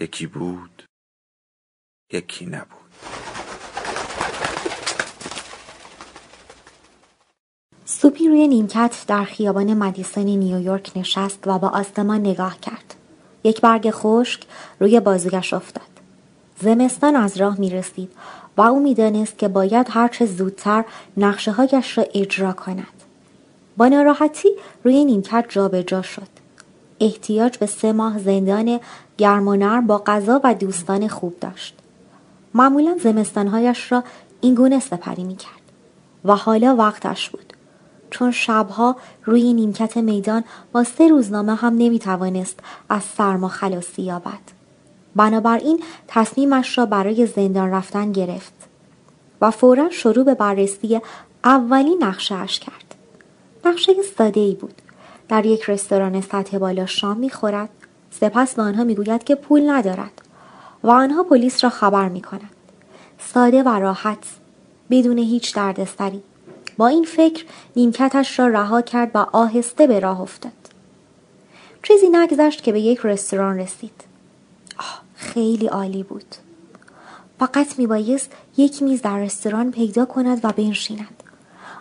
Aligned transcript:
یکی 0.00 0.26
بود 0.26 0.82
یکی 2.12 2.46
نبود 2.46 2.84
سوپی 7.84 8.28
روی 8.28 8.48
نیمکت 8.48 9.04
در 9.08 9.24
خیابان 9.24 9.74
مدیسون 9.74 10.24
نیویورک 10.24 10.92
نشست 10.96 11.46
و 11.46 11.58
با 11.58 11.68
آسمان 11.68 12.20
نگاه 12.20 12.60
کرد. 12.60 12.94
یک 13.44 13.60
برگ 13.60 13.90
خشک 13.90 14.42
روی 14.80 15.00
بازویش 15.00 15.52
افتاد. 15.52 16.00
زمستان 16.60 17.16
از 17.16 17.36
راه 17.36 17.60
می 17.60 17.70
رسید 17.70 18.12
و 18.56 18.62
او 18.62 18.80
می‌دانست 18.80 19.38
که 19.38 19.48
باید 19.48 19.86
هرچه 19.90 20.26
زودتر 20.26 20.84
نقشه 21.16 21.52
هایش 21.52 21.98
را 21.98 22.04
اجرا 22.14 22.52
کند. 22.52 23.02
با 23.76 23.88
ناراحتی 23.88 24.48
روی 24.84 25.04
نیمکت 25.04 25.46
جابجا 25.48 25.82
جا 25.82 26.02
شد. 26.02 26.43
احتیاج 27.00 27.58
به 27.58 27.66
سه 27.66 27.92
ماه 27.92 28.18
زندان 28.18 28.80
گرم 29.18 29.48
و 29.48 29.56
نرم 29.56 29.86
با 29.86 30.02
غذا 30.06 30.40
و 30.44 30.54
دوستان 30.54 31.08
خوب 31.08 31.40
داشت. 31.40 31.74
معمولا 32.54 32.96
زمستانهایش 33.02 33.92
را 33.92 34.04
این 34.40 34.54
گونه 34.54 34.80
سپری 34.80 35.24
می 35.24 35.36
کرد. 35.36 35.64
و 36.24 36.36
حالا 36.36 36.76
وقتش 36.76 37.30
بود. 37.30 37.52
چون 38.10 38.30
شبها 38.30 38.96
روی 39.24 39.52
نیمکت 39.52 39.96
میدان 39.96 40.44
با 40.72 40.84
سه 40.84 41.08
روزنامه 41.08 41.54
هم 41.54 41.74
نمی 41.78 41.98
توانست 41.98 42.60
از 42.88 43.02
سرما 43.02 43.48
خلاصی 43.48 44.02
یابد. 44.02 44.54
بنابراین 45.16 45.82
تصمیمش 46.08 46.78
را 46.78 46.86
برای 46.86 47.26
زندان 47.26 47.70
رفتن 47.70 48.12
گرفت 48.12 48.52
و 49.40 49.50
فورا 49.50 49.90
شروع 49.90 50.24
به 50.24 50.34
بررسی 50.34 51.00
اولی 51.44 51.96
نقشه 51.96 52.34
اش 52.34 52.60
کرد. 52.60 52.94
نقشه 53.64 53.92
ساده 54.18 54.40
ای 54.40 54.54
بود. 54.54 54.82
در 55.28 55.46
یک 55.46 55.70
رستوران 55.70 56.20
سطح 56.20 56.58
بالا 56.58 56.86
شام 56.86 57.16
می 57.16 57.30
خورد. 57.30 57.68
سپس 58.10 58.54
به 58.54 58.62
آنها 58.62 58.84
می‌گوید 58.84 59.24
که 59.24 59.34
پول 59.34 59.70
ندارد 59.70 60.22
و 60.82 60.90
آنها 60.90 61.22
پلیس 61.22 61.64
را 61.64 61.70
خبر 61.70 62.08
می 62.08 62.20
کند. 62.20 62.50
ساده 63.18 63.62
و 63.62 63.68
راحت 63.68 64.24
بدون 64.90 65.18
هیچ 65.18 65.54
دردسری. 65.54 66.22
با 66.76 66.86
این 66.86 67.04
فکر 67.04 67.44
نیمکتش 67.76 68.38
را 68.38 68.48
رها 68.48 68.82
کرد 68.82 69.10
و 69.14 69.18
آهسته 69.18 69.86
به 69.86 70.00
راه 70.00 70.20
افتاد. 70.20 70.52
چیزی 71.82 72.08
نگذشت 72.08 72.62
که 72.62 72.72
به 72.72 72.80
یک 72.80 73.00
رستوران 73.04 73.58
رسید. 73.58 74.04
آه 74.78 75.02
خیلی 75.14 75.66
عالی 75.66 76.02
بود. 76.02 76.34
فقط 77.38 77.78
میبایست 77.78 78.32
یک 78.56 78.82
میز 78.82 79.02
در 79.02 79.18
رستوران 79.18 79.70
پیدا 79.70 80.04
کند 80.04 80.44
و 80.44 80.52
بنشیند. 80.52 81.22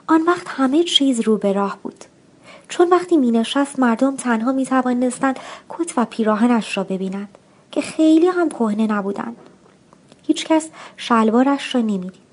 آن 0.07 0.21
وقت 0.21 0.47
همه 0.47 0.83
چیز 0.83 1.19
رو 1.19 1.37
به 1.37 1.53
راه 1.53 1.77
بود. 1.83 2.05
چون 2.69 2.89
وقتی 2.89 3.17
می 3.17 3.31
نشست 3.31 3.79
مردم 3.79 4.15
تنها 4.15 4.51
می 4.51 4.65
توانستند 4.65 5.39
کت 5.69 5.93
و 5.97 6.05
پیراهنش 6.05 6.77
را 6.77 6.83
ببینند 6.83 7.37
که 7.71 7.81
خیلی 7.81 8.27
هم 8.27 8.49
کهنه 8.49 8.87
نبودند. 8.87 9.37
هیچکس 10.27 10.69
شلوارش 10.97 11.75
را 11.75 11.81
نمی‌دید. 11.81 12.23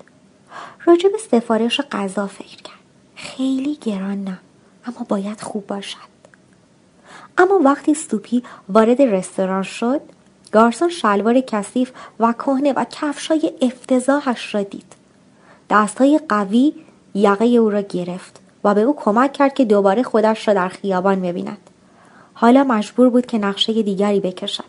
راجع 0.85 1.09
به 1.09 1.17
سفارش 1.17 1.81
غذا 1.81 2.27
فکر 2.27 2.61
کرد. 2.61 2.79
خیلی 3.15 3.77
گران 3.81 4.23
نه 4.23 4.39
اما 4.85 5.05
باید 5.09 5.41
خوب 5.41 5.67
باشد. 5.67 6.11
اما 7.37 7.59
وقتی 7.59 7.93
سوپی 7.93 8.43
وارد 8.69 9.01
رستوران 9.01 9.63
شد 9.63 10.01
گارسون 10.51 10.89
شلوار 10.89 11.41
کثیف 11.41 11.91
و 12.19 12.33
کهنه 12.33 12.73
و 12.73 12.85
کفشای 12.91 13.53
افتضاحش 13.61 14.55
را 14.55 14.63
دید. 14.63 14.95
دستهای 15.69 16.19
قوی 16.29 16.73
یقه 17.13 17.45
او 17.45 17.69
را 17.69 17.81
گرفت 17.81 18.40
و 18.63 18.73
به 18.73 18.81
او 18.81 18.95
کمک 18.95 19.33
کرد 19.33 19.53
که 19.53 19.65
دوباره 19.65 20.03
خودش 20.03 20.47
را 20.47 20.53
در 20.53 20.67
خیابان 20.67 21.21
ببیند. 21.21 21.69
حالا 22.33 22.63
مجبور 22.63 23.09
بود 23.09 23.25
که 23.25 23.37
نقشه 23.37 23.83
دیگری 23.83 24.19
بکشد. 24.19 24.63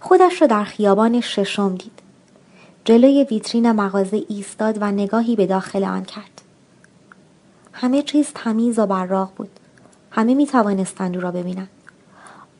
خودش 0.00 0.42
را 0.42 0.46
در 0.48 0.64
خیابان 0.64 1.20
ششم 1.20 1.74
دید. 1.74 1.98
جلوی 2.84 3.26
ویترین 3.30 3.72
مغازه 3.72 4.24
ایستاد 4.28 4.78
و 4.80 4.90
نگاهی 4.90 5.36
به 5.36 5.46
داخل 5.46 5.84
آن 5.84 6.04
کرد. 6.04 6.42
همه 7.72 8.02
چیز 8.02 8.32
تمیز 8.34 8.78
و 8.78 8.86
براق 8.86 9.32
بود. 9.36 9.50
همه 10.10 10.34
می 10.34 10.46
توانستند 10.46 11.14
او 11.16 11.20
را 11.20 11.30
ببینند. 11.30 11.68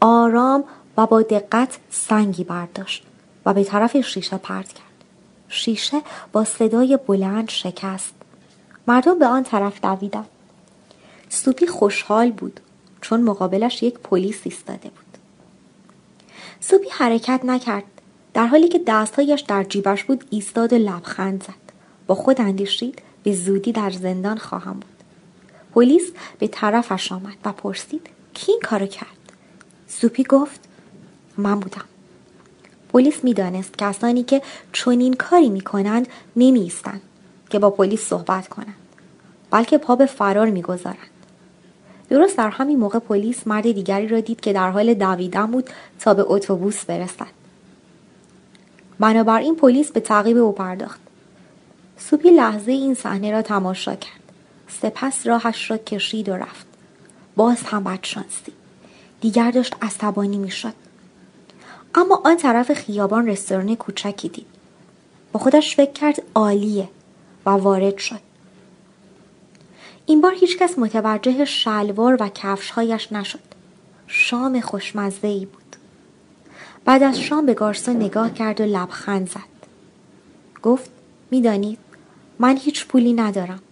آرام 0.01 0.65
و 0.97 1.07
با 1.07 1.23
دقت 1.23 1.79
سنگی 1.91 2.45
برداشت 2.45 3.07
و 3.47 3.55
به 3.55 3.65
طرف 3.65 3.97
شیشه 3.97 4.37
پرت 4.37 4.73
کرد. 4.73 5.05
شیشه 5.49 6.03
با 6.33 6.45
صدای 6.45 6.99
بلند 7.07 7.51
شکست. 7.51 8.15
مردم 8.88 9.19
به 9.19 9.26
آن 9.26 9.43
طرف 9.43 9.81
دویدند. 9.81 10.28
سوپی 11.28 11.66
خوشحال 11.66 12.31
بود 12.31 12.60
چون 13.00 13.22
مقابلش 13.22 13.82
یک 13.82 13.99
پلیس 13.99 14.41
ایستاده 14.44 14.88
بود. 14.88 15.19
سوپی 16.60 16.88
حرکت 16.91 17.41
نکرد 17.44 17.84
در 18.34 18.47
حالی 18.47 18.69
که 18.69 18.81
دستهایش 18.87 19.41
در 19.41 19.65
جیبش 19.65 20.04
بود 20.04 20.25
ایستاد 20.31 20.72
و 20.72 20.77
لبخند 20.77 21.44
زد. 21.44 21.72
با 22.06 22.15
خود 22.15 22.41
اندیشید 22.41 23.03
به 23.22 23.32
زودی 23.32 23.72
در 23.72 23.91
زندان 23.91 24.38
خواهم 24.38 24.72
بود. 24.72 25.04
پلیس 25.75 26.12
به 26.38 26.48
طرفش 26.48 27.12
آمد 27.12 27.37
و 27.44 27.53
پرسید 27.53 28.06
کی 28.34 28.53
این 28.53 28.60
کارو 28.60 28.87
کرد؟ 28.87 29.32
سوپی 29.88 30.25
گفت 30.25 30.60
من 31.37 31.60
بودم. 31.60 31.84
پلیس 32.93 33.25
می‌دانست 33.25 33.78
کسانی 33.78 34.22
که 34.22 34.43
چنین 34.72 35.15
کاری 35.15 35.48
می‌کنند 35.48 36.09
نمی 36.37 36.66
که 37.50 37.59
با 37.59 37.70
پلیس 37.70 38.09
صحبت 38.09 38.48
کنند 38.48 38.75
بلکه 39.50 39.78
پا 39.78 39.97
به 39.97 40.06
فرار 40.06 40.50
می‌گذارند. 40.50 41.10
درست 42.10 42.38
در 42.38 42.50
همین 42.50 42.78
موقع 42.78 42.98
پلیس 42.98 43.47
مرد 43.47 43.72
دیگری 43.72 44.09
را 44.09 44.20
دید 44.20 44.41
که 44.41 44.53
در 44.53 44.70
حال 44.70 44.94
دویدن 44.94 45.47
بود 45.47 45.70
تا 46.00 46.14
به 46.14 46.25
اتوبوس 46.26 46.84
برسد. 46.84 47.38
بنابراین 49.00 49.56
پلیس 49.56 49.92
به 49.92 50.00
تعقیب 50.00 50.36
او 50.36 50.53
پرداخت. 50.53 51.00
سوپی 51.98 52.31
لحظه 52.31 52.72
این 52.72 52.94
صحنه 52.94 53.31
را 53.31 53.42
تماشا 53.42 53.94
کرد. 53.94 54.20
سپس 54.69 55.26
راهش 55.26 55.70
را 55.70 55.76
کشید 55.76 56.28
و 56.28 56.34
رفت. 56.34 56.66
باز 57.36 57.62
هم 57.62 57.84
بدشانسی. 57.84 58.53
دیگر 59.20 59.50
داشت 59.50 59.76
عصبانی 59.82 60.38
می‌شد. 60.38 60.75
اما 61.94 62.22
آن 62.25 62.36
طرف 62.36 62.72
خیابان 62.72 63.28
رستوران 63.28 63.76
کوچکی 63.76 64.28
دید. 64.28 64.47
با 65.32 65.41
خودش 65.41 65.76
فکر 65.76 65.92
کرد 65.92 66.22
عالیه. 66.34 66.88
و 67.47 67.50
وارد 67.50 67.99
شد. 67.99 68.21
این 70.06 70.21
بار 70.21 70.34
هیچکس 70.34 70.78
متوجه 70.78 71.44
شلوار 71.44 72.16
و 72.21 72.28
کفشهایش 72.28 73.12
نشد. 73.12 73.49
شام 74.06 74.60
خوشمزه 74.60 75.28
ای 75.28 75.44
بود. 75.44 75.77
بعد 76.84 77.03
از 77.03 77.21
شام 77.21 77.47
به 77.47 77.54
گارسون 77.54 77.97
نگاه 77.97 78.34
کرد 78.34 78.60
و 78.60 78.65
لبخند 78.65 79.31
زد. 79.31 79.59
گفت 80.62 80.91
می‌دانید 81.31 81.78
من 82.38 82.56
هیچ 82.56 82.86
پولی 82.86 83.13
ندارم. 83.13 83.63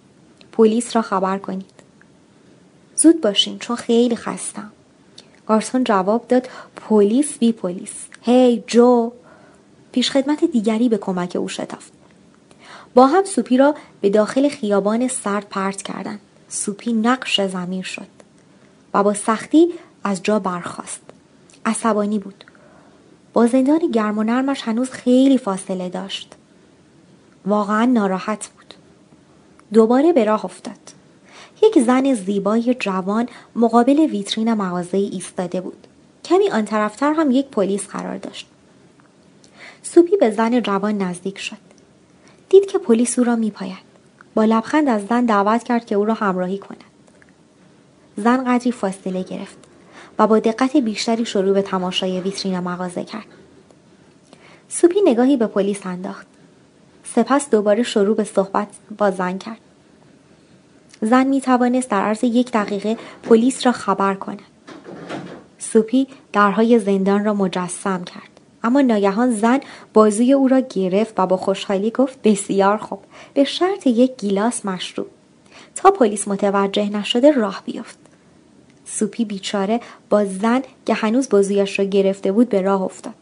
پلیس 0.53 0.97
را 0.97 1.03
خبر 1.03 1.39
کنید. 1.39 1.77
زود 2.97 3.21
باشین 3.21 3.59
چون 3.59 3.77
خیلی 3.77 4.17
خستم. 4.17 4.73
گارسون 5.47 5.85
جواب 5.85 6.29
داد 6.29 6.49
پلیس 6.77 7.39
بی 7.39 7.53
پلیس. 7.53 8.07
هی 8.23 8.65
جو! 8.67 9.13
پیشخدمت 9.93 10.45
دیگری 10.45 10.89
به 10.89 10.99
کمک 10.99 11.37
او 11.37 11.49
شتافت. 11.49 11.96
با 12.97 13.07
هم 13.07 13.25
سوپی 13.25 13.57
را 13.57 13.75
به 14.01 14.11
داخل 14.11 14.49
خیابان 14.49 15.09
سرد 15.09 15.47
پرت 15.51 15.83
کردند. 15.83 16.21
سوپی 16.49 16.93
نقش 16.93 17.41
زمین 17.41 17.83
شد 17.83 18.07
و 18.95 19.03
با 19.03 19.15
سختی 19.15 19.69
از 20.05 20.23
جا 20.23 20.39
برخاست. 20.39 21.01
عصبانی 21.67 22.19
بود. 22.19 22.45
با 23.33 23.47
زندان 23.47 23.91
گرم 23.93 24.19
و 24.19 24.23
نرمش 24.23 24.63
هنوز 24.63 24.91
خیلی 24.91 25.39
فاصله 25.39 25.89
داشت. 25.89 26.35
واقعا 27.47 27.85
ناراحت 27.85 28.49
بود. 28.57 28.75
دوباره 29.73 30.13
به 30.13 30.25
راه 30.25 30.45
افتاد. 30.45 30.93
یک 31.63 31.79
زن 31.79 32.15
زیبای 32.15 32.77
جوان 32.81 33.29
مقابل 33.57 33.99
ویترین 33.99 34.55
مغازه 34.55 34.97
ایستاده 34.97 35.61
بود. 35.61 35.87
کمی 36.25 36.51
آن 36.51 36.65
طرفتر 36.65 37.13
هم 37.13 37.31
یک 37.31 37.47
پلیس 37.47 37.87
قرار 37.87 38.17
داشت. 38.19 38.47
سوپی 39.83 40.17
به 40.17 40.31
زن 40.31 40.63
جوان 40.63 40.99
نزدیک 40.99 41.39
شد. 41.39 41.67
دید 42.49 42.67
که 42.67 42.79
پلیس 42.79 43.19
او 43.19 43.25
را 43.25 43.37
میپاید. 43.37 43.87
با 44.35 44.45
لبخند 44.45 44.89
از 44.89 45.07
زن 45.07 45.25
دعوت 45.25 45.63
کرد 45.63 45.87
که 45.87 45.95
او 45.95 46.05
را 46.05 46.15
همراهی 46.15 46.59
کند. 46.59 46.85
زن 48.17 48.45
قدری 48.45 48.73
فاصله 48.73 49.23
گرفت 49.23 49.57
و 50.19 50.27
با 50.27 50.39
دقت 50.39 50.77
بیشتری 50.77 51.25
شروع 51.25 51.55
به 51.55 51.63
تماشای 51.63 52.21
ویترین 52.21 52.61
مغازه 52.61 53.05
کرد. 53.05 53.27
سوپی 54.69 55.01
نگاهی 55.05 55.37
به 55.37 55.47
پلیس 55.47 55.87
انداخت. 55.87 56.27
سپس 57.05 57.51
دوباره 57.51 57.83
شروع 57.83 58.17
به 58.17 58.25
صحبت 58.25 58.69
با 58.99 59.11
زن 59.11 59.39
کرد. 59.39 59.61
زن 61.03 61.27
می 61.27 61.41
توانست 61.41 61.91
در 61.91 62.01
عرض 62.03 62.25
یک 62.25 62.53
دقیقه 62.53 62.97
پلیس 63.23 63.67
را 63.67 63.73
خبر 63.73 64.15
کند. 64.15 64.43
سوپی 65.59 66.09
درهای 66.33 66.79
زندان 66.79 67.25
را 67.25 67.35
مجسم 67.35 68.05
کرد. 68.05 68.36
اما 68.67 68.81
ناگهان 68.81 69.31
زن 69.31 69.61
بازوی 69.95 70.33
او 70.33 70.49
را 70.49 70.61
گرفت 70.61 71.15
و 71.17 71.27
با 71.27 71.37
خوشحالی 71.37 71.91
گفت 71.91 72.23
بسیار 72.23 72.77
خوب 72.77 72.99
به 73.35 73.45
شرط 73.45 73.87
یک 73.87 74.17
گیلاس 74.19 74.67
مشروب. 74.67 75.07
تا 75.75 75.91
پلیس 75.91 76.29
متوجه 76.29 76.89
نشده 76.89 77.31
راه 77.31 77.63
بیفت 77.65 77.99
سوپی 78.85 79.25
بیچاره 79.25 79.81
با 80.11 80.25
زن 80.25 80.63
که 80.87 80.95
هنوز 80.95 81.29
بازویش 81.29 81.79
را 81.79 81.85
گرفته 81.85 82.33
بود 82.33 82.49
به 82.49 82.63
راه 82.63 82.83
افتاد. 82.83 83.15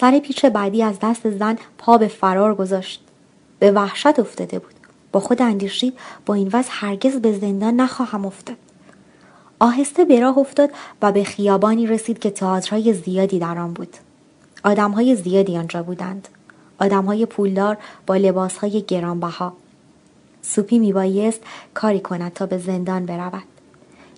سر 0.00 0.18
پیچ 0.18 0.44
بعدی 0.44 0.82
از 0.82 0.96
دست 1.02 1.30
زن 1.30 1.58
پا 1.78 1.98
به 1.98 2.08
فرار 2.08 2.54
گذاشت. 2.54 3.04
به 3.58 3.72
وحشت 3.72 4.18
افتاده 4.18 4.58
بود. 4.58 4.74
با 5.12 5.20
خود 5.20 5.42
اندیشید 5.42 5.94
با 6.26 6.34
این 6.34 6.50
وضع 6.52 6.70
هرگز 6.70 7.16
به 7.16 7.32
زندان 7.38 7.74
نخواهم 7.74 8.26
افتاد. 8.26 8.56
آهسته 9.64 10.04
به 10.04 10.20
راه 10.20 10.38
افتاد 10.38 10.70
و 11.02 11.12
به 11.12 11.24
خیابانی 11.24 11.86
رسید 11.86 12.18
که 12.18 12.30
تئاترهای 12.30 12.92
زیادی 12.92 13.38
در 13.38 13.58
آن 13.58 13.72
بود. 13.72 13.96
آدمهای 14.64 15.16
زیادی 15.16 15.56
آنجا 15.56 15.82
بودند. 15.82 16.28
آدمهای 16.78 17.26
پولدار 17.26 17.76
با 18.06 18.16
لباسهای 18.16 18.82
گرانبها. 18.82 19.52
سوپی 20.42 20.78
میبایست 20.78 21.40
کاری 21.74 22.00
کند 22.00 22.32
تا 22.32 22.46
به 22.46 22.58
زندان 22.58 23.06
برود. 23.06 23.42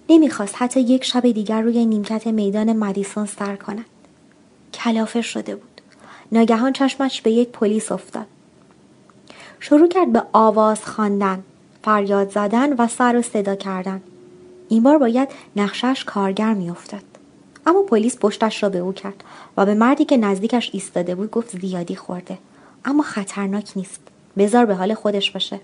نمی‌خواست 0.08 0.54
حتی 0.58 0.81
یک 0.81 1.04
شب 1.04 1.31
دیگر 1.31 1.60
روی 1.60 1.87
نیمکت 1.87 2.26
میدان 2.26 2.72
مدیسون 2.72 3.26
سر 3.26 3.56
کند. 3.56 3.84
کلافه 4.75 5.22
شده 5.22 5.54
بود. 5.54 5.81
ناگهان 6.32 6.72
چشمش 6.72 7.20
به 7.20 7.31
یک 7.31 7.49
پلیس 7.49 7.92
افتاد. 7.92 8.26
شروع 9.60 9.88
کرد 9.88 10.12
به 10.12 10.22
آواز 10.32 10.84
خواندن 10.84 11.42
فریاد 11.82 12.31
زدن 12.31 12.72
و 12.72 12.88
سر 12.88 13.16
و 13.16 13.22
صدا 13.22 13.54
کردن. 13.54 14.02
این 14.68 14.82
بار 14.82 14.98
باید 14.98 15.28
نقشش 15.56 16.04
کارگر 16.06 16.54
میافتاد. 16.54 17.02
اما 17.66 17.82
پلیس 17.82 18.18
پشتش 18.18 18.62
را 18.62 18.68
به 18.68 18.78
او 18.78 18.92
کرد 18.92 19.24
و 19.56 19.66
به 19.66 19.74
مردی 19.74 20.04
که 20.04 20.16
نزدیکش 20.16 20.70
ایستاده 20.72 21.14
بود 21.14 21.30
گفت 21.30 21.60
زیادی 21.60 21.96
خورده. 21.96 22.38
اما 22.84 23.02
خطرناک 23.02 23.72
نیست. 23.76 24.00
بزار 24.38 24.66
به 24.66 24.74
حال 24.74 24.94
خودش 24.94 25.30
باشه. 25.30 25.60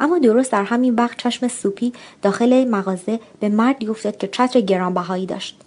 اما 0.00 0.18
درست 0.18 0.52
در 0.52 0.64
همین 0.64 0.94
وقت 0.94 1.18
چشم 1.18 1.48
سوپی 1.48 1.92
داخل 2.22 2.68
مغازه 2.68 3.20
به 3.40 3.48
مردی 3.48 3.88
افتاد 3.88 4.16
که 4.16 4.28
چتر 4.28 4.60
گرانبهایی 4.60 5.26
داشت. 5.26 5.60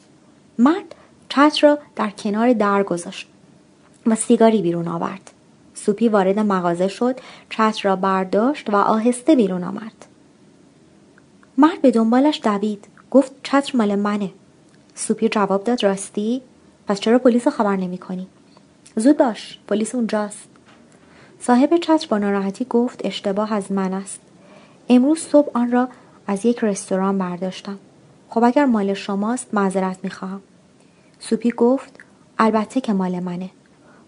مرد 0.60 0.96
چتر 1.30 1.68
را 1.68 1.78
در 1.96 2.10
کنار 2.10 2.54
در 2.54 2.84
گذاشت 2.84 3.28
و 4.06 4.16
سیگاری 4.16 4.62
بیرون 4.62 4.88
آورد. 4.88 5.32
سوپی 5.74 6.10
وارد 6.10 6.40
مغازه 6.40 6.88
شد 6.88 7.20
چتر 7.50 7.80
را 7.84 7.96
برداشت 7.96 8.70
و 8.70 8.76
آهسته 8.76 9.36
بیرون 9.36 9.64
آمد. 9.64 10.05
مرد 11.58 11.82
به 11.82 11.92
دنبالش 11.92 12.42
دوید. 12.44 12.88
گفت 13.12 13.32
چتر 13.44 13.78
مال 13.78 13.96
منه. 13.96 14.32
سوپی 14.96 15.30
جواب 15.30 15.64
داد 15.64 15.84
راستی. 15.84 16.42
پس 16.88 17.00
چرا 17.00 17.20
پلیس 17.20 17.48
خبر 17.48 17.76
نمی 17.76 17.98
کنی؟ 17.98 18.28
زود 18.96 19.18
باش 19.18 19.60
پلیس 19.68 19.96
اونجاست. 19.96 20.48
صاحب 21.40 21.78
چتر 21.78 22.08
با 22.10 22.18
ناراحتی 22.18 22.66
گفت 22.66 23.06
اشتباه 23.06 23.54
از 23.54 23.72
من 23.72 23.94
است. 23.94 24.20
امروز 24.90 25.20
صبح 25.20 25.52
آن 25.54 25.72
را 25.72 25.90
از 26.28 26.46
یک 26.46 26.60
رستوران 26.62 27.18
برداشتم. 27.18 27.80
خب 28.30 28.44
اگر 28.44 28.66
مال 28.66 28.94
شماست 28.94 29.54
معذرت 29.54 29.98
می‌خواهم 30.04 30.42
سوپی 31.20 31.52
گفت 31.52 32.00
البته 32.40 32.82
که 32.82 32.94
مال 32.94 33.20
منه. 33.20 33.50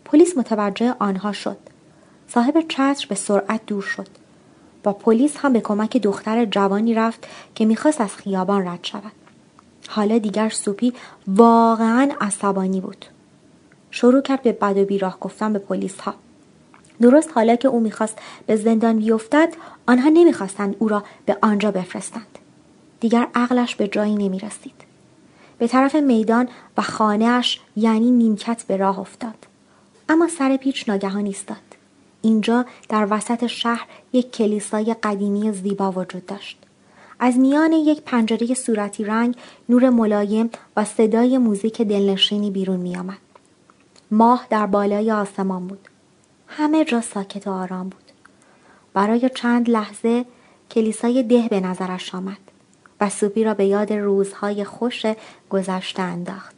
پلیس 0.06 0.38
متوجه 0.38 0.96
آنها 1.00 1.32
شد. 1.32 1.58
صاحب 2.28 2.62
چتر 2.68 3.06
به 3.10 3.16
سرعت 3.16 3.66
دور 3.66 3.82
شد. 3.82 4.08
با 4.84 4.94
پلیس 4.94 5.38
هم 5.38 5.54
به 5.54 5.62
کمک 5.62 5.98
دختر 5.98 6.46
جوانی 6.46 6.94
رفت 6.94 7.28
که 7.56 7.66
می‌خواست 7.66 8.02
از 8.02 8.16
خیابان 8.16 8.68
رد 8.68 8.84
شود. 8.84 9.12
حالا 9.88 10.18
دیگر 10.18 10.50
سوپی 10.50 10.94
واقعا 11.28 12.12
عصبانی 12.22 12.82
بود. 12.82 13.06
شروع 13.92 14.22
کرد 14.22 14.42
به 14.42 14.52
بد 14.52 14.78
و 14.78 14.86
بیراه 14.86 15.18
گفتن 15.20 15.54
به 15.54 15.60
پلیس 15.60 16.00
ها 16.00 16.14
درست 17.02 17.30
حالا 17.36 17.56
که 17.56 17.68
او 17.68 17.80
می‌خواست 17.80 18.18
به 18.46 18.56
زندان 18.56 18.98
بیفتد 18.98 19.54
آنها 19.88 20.10
نمی‌خواستند 20.10 20.76
او 20.80 20.88
را 20.88 21.04
به 21.26 21.38
آنجا 21.42 21.72
بفرستند. 21.72 22.40
دیگر 23.00 23.28
عقلش 23.36 23.76
به 23.76 23.88
جایی 23.88 24.16
نمی‌رسید. 24.16 24.76
به 25.58 25.68
طرف 25.68 25.96
میدان 25.96 26.50
و 26.78 26.82
خانهاش 26.82 27.62
یعنی 27.76 28.12
نیمکت 28.12 28.64
به 28.64 28.78
راه 28.78 29.00
افتاد. 29.00 29.48
اما 30.10 30.28
سر 30.28 30.58
پیچ 30.58 30.90
ناگهان 30.90 31.26
ایستاد. 31.26 31.58
اینجا 32.22 32.66
در 32.90 33.08
وسط 33.10 33.48
شهر 33.48 33.88
یک 34.14 34.32
کلیسای 34.32 34.96
قدیمی 35.04 35.52
زیبا 35.52 35.92
وجود 35.92 36.26
داشت 36.26 36.58
از 37.20 37.38
میان 37.38 37.72
یک 37.72 38.02
پنجره 38.02 38.54
صورتی 38.54 39.04
رنگ 39.04 39.36
نور 39.70 39.90
ملایم 39.90 40.50
و 40.78 40.86
صدای 40.86 41.38
موزیک 41.38 41.82
دلنشینی 41.82 42.52
بیرون 42.52 42.80
می 42.80 42.98
آمد. 42.98 43.18
ماه 44.12 44.48
در 44.50 44.66
بالای 44.66 45.12
آسمان 45.12 45.68
بود. 45.68 45.88
همه 46.48 46.86
جا 46.86 47.02
ساکت 47.02 47.48
و 47.48 47.52
آرام 47.52 47.90
بود. 47.90 48.12
برای 48.94 49.30
چند 49.36 49.70
لحظه 49.70 50.26
کلیسای 50.72 51.24
ده 51.24 51.48
به 51.50 51.60
نظرش 51.60 52.16
آمد 52.16 52.38
و 53.02 53.10
سوپی 53.10 53.44
را 53.44 53.54
به 53.54 53.66
یاد 53.66 53.94
روزهای 53.94 54.64
خوش 54.64 55.06
گذشته 55.50 56.02
انداخت. 56.02 56.57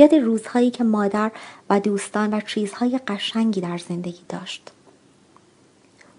یاد 0.00 0.14
روزهایی 0.14 0.70
که 0.70 0.84
مادر 0.84 1.30
و 1.70 1.80
دوستان 1.80 2.34
و 2.34 2.40
چیزهای 2.40 3.00
قشنگی 3.08 3.60
در 3.60 3.78
زندگی 3.78 4.22
داشت. 4.28 4.70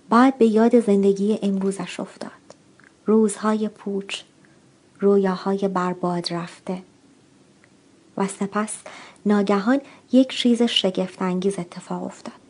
بعد 0.09 0.37
به 0.37 0.45
یاد 0.45 0.79
زندگی 0.79 1.39
امروزش 1.41 1.99
افتاد. 1.99 2.31
روزهای 3.05 3.67
پوچ، 3.67 4.21
رویاهای 4.99 5.67
برباد 5.67 6.33
رفته. 6.33 6.81
و 8.17 8.27
سپس 8.27 8.77
ناگهان 9.25 9.81
یک 10.11 10.29
چیز 10.29 10.61
شگفتانگیز 10.61 11.59
اتفاق 11.59 12.03
افتاد. 12.03 12.41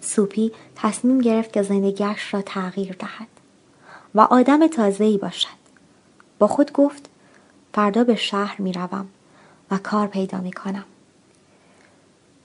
سوپی 0.00 0.52
تصمیم 0.76 1.18
گرفت 1.18 1.52
که 1.52 1.62
زندگیش 1.62 2.34
را 2.34 2.42
تغییر 2.42 2.92
دهد 2.98 3.28
و 4.14 4.20
آدم 4.20 4.66
تازه‌ای 4.66 5.18
باشد. 5.18 5.64
با 6.38 6.46
خود 6.46 6.72
گفت 6.72 7.08
فردا 7.72 8.04
به 8.04 8.16
شهر 8.16 8.62
می 8.62 8.72
روم 8.72 9.08
کار 9.78 10.06
پیدا 10.06 10.38
می 10.38 10.52
کنم. 10.52 10.84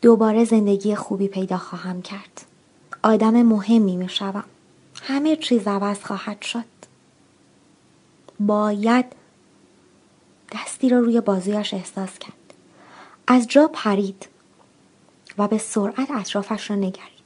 دوباره 0.01 0.45
زندگی 0.45 0.95
خوبی 0.95 1.27
پیدا 1.27 1.57
خواهم 1.57 2.01
کرد. 2.01 2.45
آدم 3.03 3.41
مهمی 3.43 3.95
می 3.95 4.09
شوم. 4.09 4.43
همه 5.01 5.36
چیز 5.36 5.67
عوض 5.67 6.00
خواهد 6.00 6.41
شد. 6.41 6.65
باید 8.39 9.05
دستی 10.51 10.89
را 10.89 11.00
روی 11.00 11.21
بازویش 11.21 11.74
احساس 11.74 12.19
کرد. 12.19 12.33
از 13.27 13.48
جا 13.48 13.67
پرید 13.74 14.27
و 15.38 15.48
به 15.48 15.57
سرعت 15.57 16.12
اطرافش 16.12 16.69
را 16.69 16.75
نگرید. 16.75 17.19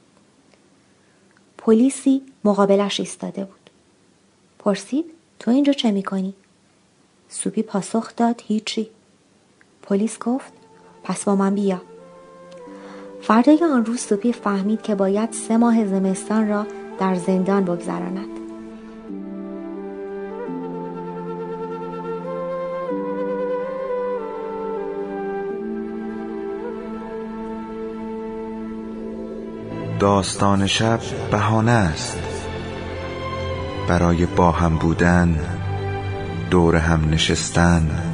پلیسی 1.58 2.22
مقابلش 2.44 3.00
ایستاده 3.00 3.44
بود. 3.44 3.70
پرسید 4.58 5.04
تو 5.38 5.50
اینجا 5.50 5.72
چه 5.72 5.90
می‌کنی؟ 5.90 6.34
سوپی 7.28 7.62
پاسخ 7.62 8.16
داد 8.16 8.42
هیچی. 8.44 8.90
پلیس 9.86 10.18
گفت 10.18 10.52
پس 11.02 11.24
با 11.24 11.36
من 11.36 11.54
بیا. 11.54 11.80
فردای 13.22 13.64
آن 13.64 13.84
روز 13.84 14.00
سوپی 14.00 14.32
فهمید 14.32 14.82
که 14.82 14.94
باید 14.94 15.32
سه 15.32 15.56
ماه 15.56 15.86
زمستان 15.86 16.48
را 16.48 16.66
در 16.98 17.14
زندان 17.14 17.64
بگذراند. 17.64 18.28
داستان 30.00 30.66
شب 30.66 31.00
بهانه 31.30 31.70
است. 31.70 32.18
برای 33.88 34.26
با 34.26 34.50
هم 34.50 34.76
بودن 34.76 35.40
دور 36.50 36.76
هم 36.76 37.10
نشستن 37.10 38.13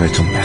davetim. 0.00 0.39